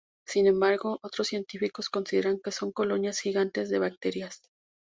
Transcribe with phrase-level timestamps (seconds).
[0.25, 4.41] Sin embargo, otros científicos consideran que son colonias gigantes de bacterias.